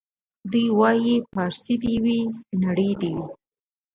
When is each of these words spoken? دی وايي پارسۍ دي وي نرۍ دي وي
دی 0.51 0.63
وايي 0.79 1.15
پارسۍ 1.33 1.75
دي 1.83 1.93
وي 2.03 2.19
نرۍ 2.61 2.91
دي 3.01 3.09
وي 3.15 3.25